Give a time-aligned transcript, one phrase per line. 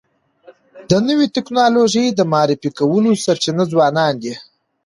[0.89, 4.33] د نوي ټکنالوژۍ د معرفي کولو سرچینه ځوانان دي.